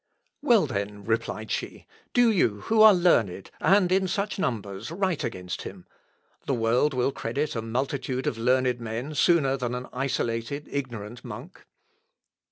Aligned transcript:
"Well, 0.41 0.65
then," 0.65 1.03
replied 1.03 1.51
she, 1.51 1.85
"do 2.11 2.31
you, 2.31 2.61
who 2.61 2.81
are 2.81 2.91
learned, 2.91 3.51
and 3.59 3.91
in 3.91 4.07
such 4.07 4.39
numbers, 4.39 4.89
write 4.89 5.23
against 5.23 5.61
him. 5.61 5.85
The 6.47 6.55
world 6.55 6.95
will 6.95 7.11
credit 7.11 7.55
a 7.55 7.61
multitude 7.61 8.25
of 8.25 8.35
learned 8.39 8.79
men 8.79 9.13
sooner 9.13 9.57
than 9.57 9.75
an 9.75 9.85
isolated, 9.93 10.67
ignorant 10.71 11.23
monk." 11.23 11.63